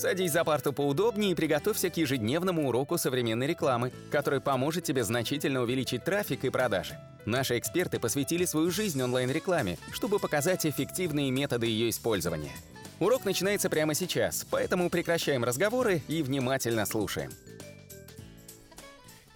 [0.00, 5.60] Садись за парту поудобнее и приготовься к ежедневному уроку современной рекламы, который поможет тебе значительно
[5.60, 6.98] увеличить трафик и продажи.
[7.26, 12.52] Наши эксперты посвятили свою жизнь онлайн-рекламе, чтобы показать эффективные методы ее использования.
[12.98, 17.30] Урок начинается прямо сейчас, поэтому прекращаем разговоры и внимательно слушаем.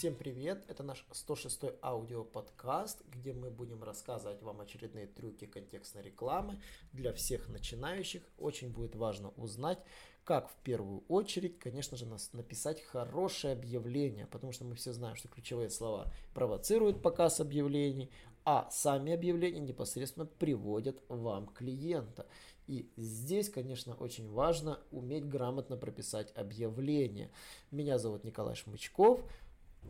[0.00, 0.64] Всем привет!
[0.66, 6.58] Это наш 106-й аудиоподкаст, где мы будем рассказывать вам очередные трюки контекстной рекламы
[6.94, 8.22] для всех начинающих.
[8.38, 9.78] Очень будет важно узнать,
[10.24, 15.16] как в первую очередь, конечно же, нас написать хорошее объявление, потому что мы все знаем,
[15.16, 18.10] что ключевые слова провоцируют показ объявлений,
[18.46, 22.26] а сами объявления непосредственно приводят вам клиента.
[22.66, 27.30] И здесь, конечно, очень важно уметь грамотно прописать объявление.
[27.70, 29.20] Меня зовут Николай Шмычков.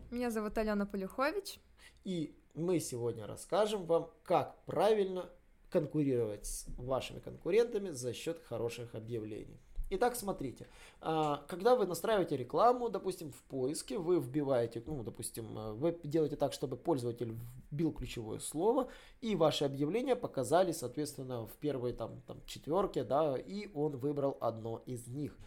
[0.09, 1.59] Меня зовут Алена Полюхович.
[2.03, 5.29] И мы сегодня расскажем вам, как правильно
[5.69, 9.59] конкурировать с вашими конкурентами за счет хороших объявлений.
[9.93, 10.67] Итак, смотрите,
[11.01, 16.37] а, когда вы настраиваете рекламу, допустим, в поиске, вы вбиваете, ну, допустим, э, вы делаете
[16.37, 17.37] так, чтобы пользователь
[17.71, 18.87] вбил ключевое слово,
[19.19, 24.81] и ваши объявления показали, соответственно, в первой там, там четверке, да, и он выбрал одно
[24.85, 25.37] из них.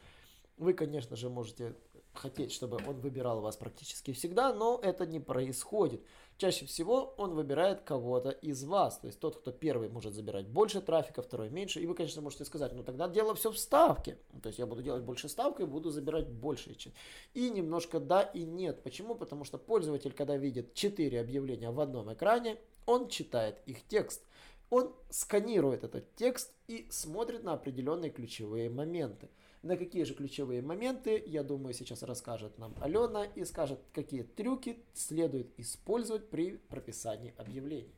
[0.56, 1.74] Вы, конечно же, можете
[2.14, 6.00] хотеть, чтобы он выбирал вас практически всегда, но это не происходит.
[6.36, 8.98] Чаще всего он выбирает кого-то из вас.
[8.98, 11.80] То есть тот, кто первый может забирать больше трафика, второй меньше.
[11.80, 14.18] И вы, конечно, можете сказать, ну тогда дело все в ставке.
[14.42, 16.76] То есть я буду делать больше ставку и буду забирать больше.
[17.34, 18.82] И немножко да и нет.
[18.82, 19.14] Почему?
[19.14, 24.22] Потому что пользователь, когда видит 4 объявления в одном экране, он читает их текст.
[24.70, 29.28] Он сканирует этот текст и смотрит на определенные ключевые моменты.
[29.64, 34.84] На какие же ключевые моменты, я думаю, сейчас расскажет нам Алена и скажет, какие трюки
[34.92, 37.94] следует использовать при прописании объявлений.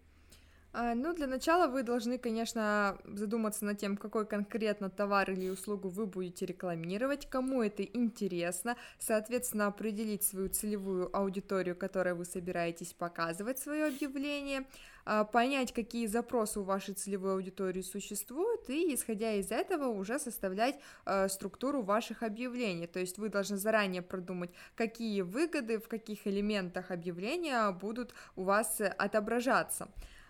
[0.78, 5.88] А, ну, для начала вы должны, конечно, задуматься над тем, какой конкретно товар или услугу
[5.88, 13.58] вы будете рекламировать, кому это интересно, соответственно, определить свою целевую аудиторию, которой вы собираетесь показывать
[13.58, 14.66] свое объявление,
[15.06, 20.78] а, понять, какие запросы у вашей целевой аудитории существуют, и, исходя из этого, уже составлять
[21.06, 22.86] а, структуру ваших объявлений.
[22.86, 28.78] То есть вы должны заранее продумать, какие выгоды в каких элементах объявления будут у вас
[28.98, 29.88] отображаться.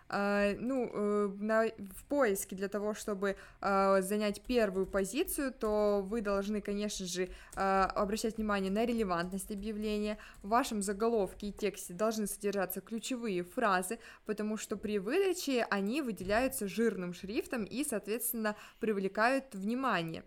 [0.08, 6.20] Uh, ну, uh, на, в поиске для того, чтобы uh, занять первую позицию, то вы
[6.20, 10.18] должны, конечно же, обращать внимание на релевантность объявления.
[10.42, 16.68] В вашем заголовке и тексте должны содержаться ключевые фразы, потому что при выдаче они выделяются
[16.68, 20.24] жирным шрифтом и, соответственно, привлекают внимание.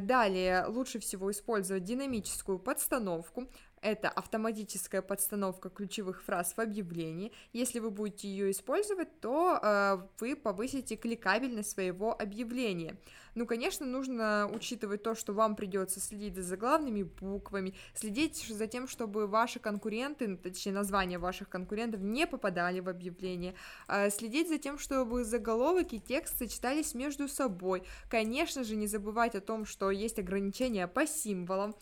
[0.00, 3.48] Далее лучше всего использовать динамическую подстановку,
[3.84, 7.32] это автоматическая подстановка ключевых фраз в объявлении.
[7.52, 12.96] Если вы будете ее использовать, то э, вы повысите кликабельность своего объявления.
[13.34, 18.88] Ну, конечно, нужно учитывать то, что вам придется следить за заглавными буквами, следить за тем,
[18.88, 23.54] чтобы ваши конкуренты, точнее, названия ваших конкурентов не попадали в объявление,
[23.88, 27.82] э, следить за тем, чтобы заголовок и текст сочетались между собой.
[28.08, 31.74] Конечно же, не забывать о том, что есть ограничения по символам,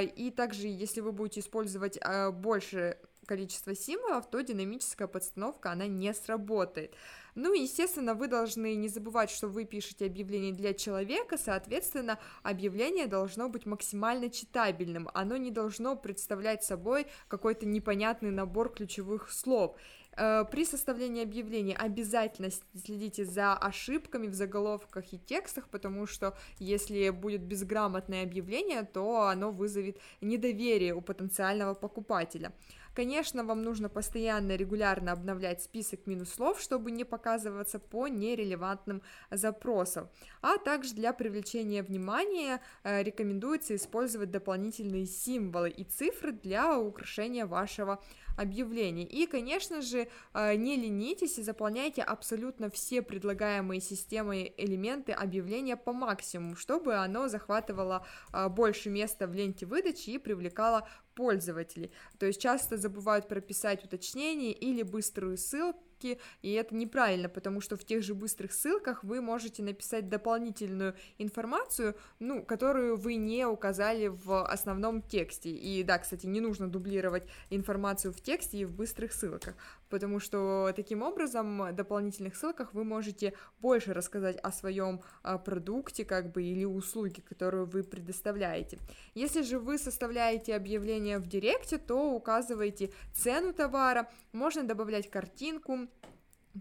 [0.00, 6.14] и также, если вы будете использовать а, больше количество символов, то динамическая подстановка, она не
[6.14, 6.94] сработает.
[7.34, 13.06] Ну и, естественно, вы должны не забывать, что вы пишете объявление для человека, соответственно, объявление
[13.06, 19.76] должно быть максимально читабельным, оно не должно представлять собой какой-то непонятный набор ключевых слов.
[20.16, 27.10] Э, при составлении объявлений обязательно следите за ошибками в заголовках и текстах, потому что если
[27.10, 32.52] будет безграмотное объявление, то оно вызовет недоверие у потенциального покупателя.
[32.96, 40.08] Конечно, вам нужно постоянно, регулярно обновлять список минус слов, чтобы не показываться по нерелевантным запросам.
[40.40, 48.02] А также для привлечения внимания э, рекомендуется использовать дополнительные символы и цифры для украшения вашего
[48.38, 49.04] объявления.
[49.04, 55.92] И, конечно же, э, не ленитесь и заполняйте абсолютно все предлагаемые системой элементы объявления по
[55.92, 61.90] максимуму, чтобы оно захватывало э, больше места в ленте выдачи и привлекало пользователей.
[62.18, 67.76] То есть часто забывают прописать уточнение или быструю ссылку, ссылки, и это неправильно, потому что
[67.76, 74.08] в тех же быстрых ссылках вы можете написать дополнительную информацию, ну, которую вы не указали
[74.08, 75.50] в основном тексте.
[75.50, 79.54] И да, кстати, не нужно дублировать информацию в тексте и в быстрых ссылках,
[79.88, 86.04] потому что таким образом в дополнительных ссылках вы можете больше рассказать о своем а, продукте,
[86.04, 88.78] как бы, или услуге, которую вы предоставляете.
[89.14, 95.85] Если же вы составляете объявление в директе, то указывайте цену товара, можно добавлять картинку,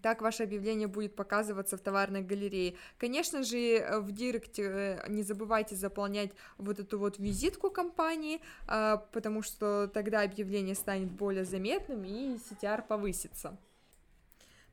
[0.02, 2.76] Так ваше объявление будет показываться в товарной галерее.
[2.98, 9.42] Конечно же, в директе э, не забывайте заполнять вот эту вот визитку компании, а, потому
[9.42, 13.58] что тогда объявление станет более заметным и CTR повысится.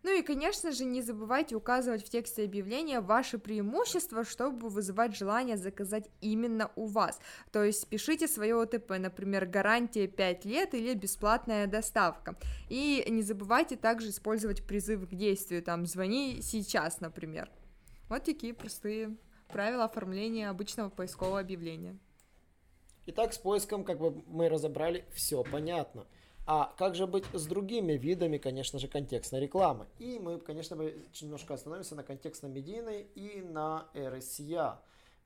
[0.03, 5.57] Ну и, конечно же, не забывайте указывать в тексте объявления ваши преимущества, чтобы вызывать желание
[5.57, 7.21] заказать именно у вас.
[7.53, 12.37] То есть пишите свое ОТП, например, гарантия 5 лет или бесплатная доставка.
[12.69, 17.49] И не забывайте также использовать призыв к действию, там, звони сейчас, например.
[18.09, 19.17] Вот такие простые
[19.49, 21.97] правила оформления обычного поискового объявления.
[23.07, 26.07] Итак, с поиском, как бы мы разобрали, все понятно.
[26.45, 29.87] А как же быть с другими видами, конечно же, контекстной рекламы?
[29.99, 30.75] И мы, конечно,
[31.21, 34.79] немножко остановимся на контекстно-медийной и на RSA.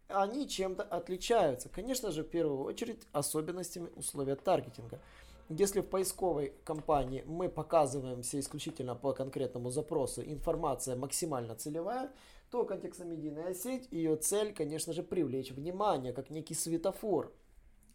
[0.08, 1.70] Они чем-то отличаются.
[1.70, 5.00] Конечно же, в первую очередь, особенностями условия таргетинга.
[5.48, 12.10] Если в поисковой кампании мы показываемся исключительно по конкретному запросу, информация максимально целевая,
[12.50, 17.32] то контекстно-медийная сеть, ее цель, конечно же, привлечь внимание, как некий светофор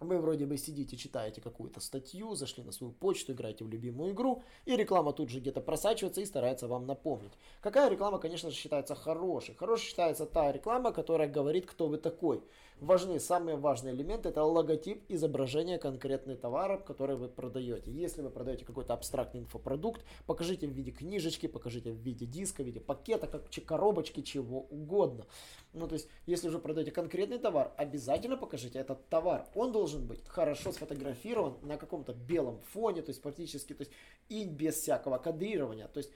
[0.02, 4.44] вы вроде бы сидите, читаете какую-то статью, зашли на свою почту, играете в любимую игру,
[4.66, 7.34] и реклама тут же где-то просачивается и старается вам напомнить.
[7.62, 9.56] Какая реклама, конечно же, считается хорошей?
[9.56, 12.44] Хорошей считается та реклама, которая говорит, кто вы такой
[12.82, 14.30] важны самые важные элементы.
[14.30, 17.92] Это логотип, изображение конкретного товара, который вы продаете.
[17.92, 22.66] Если вы продаете какой-то абстрактный инфопродукт, покажите в виде книжечки, покажите в виде диска, в
[22.66, 25.26] виде пакета, как коробочки, чего угодно.
[25.74, 29.48] Ну, то есть, если уже продаете конкретный товар, обязательно покажите этот товар.
[29.56, 33.92] Он должен быть хорошо сфотографирован на каком-то белом фоне, то есть, практически, то есть,
[34.28, 35.88] и без всякого кадрирования.
[35.88, 36.12] То есть,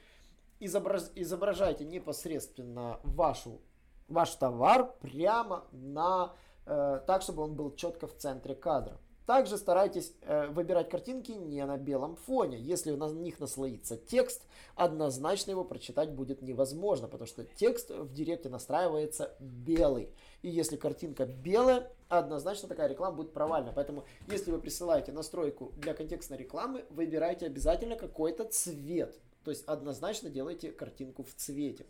[0.58, 3.60] изобраз, изображайте непосредственно вашу,
[4.08, 6.34] ваш товар прямо на
[6.66, 8.98] Э, так, чтобы он был четко в центре кадра.
[9.24, 12.58] Также старайтесь э, выбирать картинки не на белом фоне.
[12.58, 14.42] Если на них наслоится текст,
[14.76, 20.10] однозначно его прочитать будет невозможно, потому что текст в директе настраивается белый.
[20.42, 23.72] И если картинка белая, однозначно такая реклама будет провальна.
[23.74, 29.18] Поэтому, если вы присылаете настройку для контекстной рекламы, выбирайте обязательно какой-то цвет.
[29.44, 31.86] То есть однозначно делайте картинку в цвете.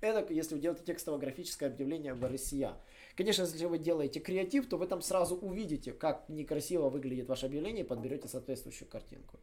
[0.00, 2.74] Это если вы делаете текстово-графическое объявление в RSA.
[3.16, 7.84] Конечно, если вы делаете креатив, то вы там сразу увидите, как некрасиво выглядит ваше объявление
[7.84, 9.38] и подберете соответствующую картинку.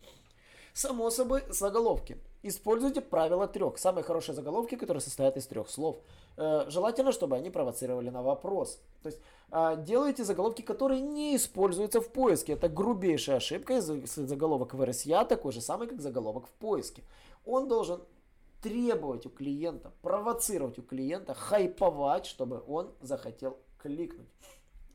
[0.74, 2.18] Само собой, заголовки.
[2.42, 3.78] Используйте правило трех.
[3.78, 5.98] Самые хорошие заголовки, которые состоят из трех слов.
[6.36, 8.80] Э, желательно, чтобы они провоцировали на вопрос.
[9.04, 9.20] То есть
[9.52, 12.54] э, делайте заголовки, которые не используются в поиске.
[12.54, 13.82] Это грубейшая ошибка.
[13.82, 17.04] Заголовок в RSA такой же самый, как заголовок в поиске.
[17.46, 18.02] Он должен
[18.64, 24.30] требовать у клиента, провоцировать у клиента, хайповать, чтобы он захотел кликнуть.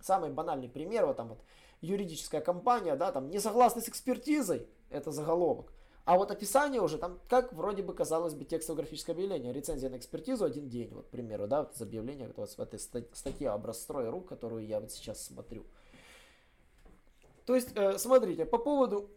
[0.00, 1.42] Самый банальный пример, вот там вот
[1.82, 5.72] юридическая компания, да, там не согласны с экспертизой, это заголовок.
[6.06, 9.98] А вот описание уже там, как вроде бы казалось бы текстовое графическое объявление, рецензия на
[9.98, 14.08] экспертизу один день, вот, к примеру, да, вот из объявления вот в этой статье образстрой
[14.08, 15.66] рук, которую я вот сейчас смотрю.
[17.44, 19.10] То есть, э, смотрите, по поводу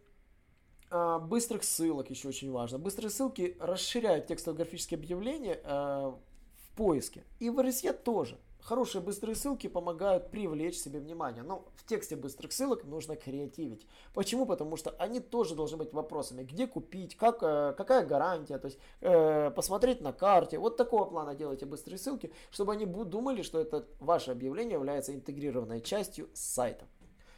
[0.92, 2.78] быстрых ссылок еще очень важно.
[2.78, 7.24] Быстрые ссылки расширяют текстовое графическое объявление э, в поиске.
[7.40, 8.38] И в RSE тоже.
[8.62, 11.44] Хорошие быстрые ссылки помогают привлечь себе внимание.
[11.44, 13.88] Но в тексте быстрых ссылок нужно креативить.
[14.14, 14.46] Почему?
[14.46, 16.44] Потому что они тоже должны быть вопросами.
[16.44, 20.60] Где купить, как, э, какая гарантия, то есть э, посмотреть на карте.
[20.60, 25.82] Вот такого плана делайте быстрые ссылки, чтобы они думали, что это ваше объявление является интегрированной
[25.82, 26.86] частью сайта.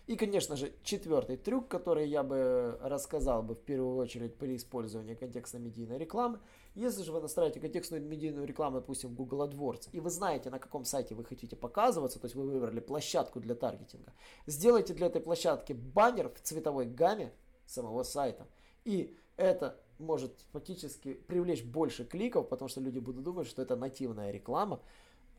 [0.05, 5.15] И, конечно же, четвертый трюк, который я бы рассказал бы в первую очередь при использовании
[5.15, 6.39] контекстно-медийной рекламы.
[6.75, 10.59] Если же вы настраиваете контекстную медийную рекламу, допустим, в Google AdWords, и вы знаете, на
[10.59, 14.11] каком сайте вы хотите показываться, то есть вы выбрали площадку для таргетинга,
[14.45, 17.31] сделайте для этой площадки баннер в цветовой гамме
[17.65, 18.45] самого сайта.
[18.83, 24.31] И это может фактически привлечь больше кликов, потому что люди будут думать, что это нативная
[24.31, 24.81] реклама,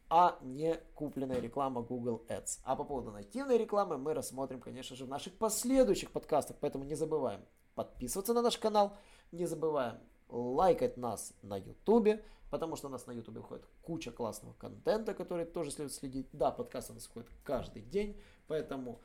[0.08, 2.60] а не купленная реклама Google Ads.
[2.64, 6.94] А по поводу нативной рекламы мы рассмотрим, конечно же, в наших последующих подкастах, поэтому не
[6.94, 7.40] забываем
[7.74, 8.96] подписываться на наш канал,
[9.32, 12.20] не забываем лайкать нас на YouTube,
[12.50, 16.28] потому что у нас на YouTube выходит куча классного контента, который тоже следует следить.
[16.32, 19.00] Да, подкасты у нас выходят каждый день, поэтому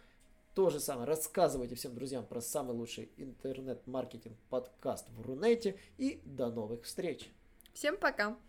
[0.56, 6.50] то же самое рассказывайте всем друзьям про самый лучший интернет-маркетинг подкаст в Рунете и до
[6.50, 7.32] новых встреч.
[7.74, 8.49] Всем пока!